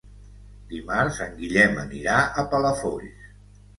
[0.71, 3.31] Dimarts en Guillem anirà a Palafolls.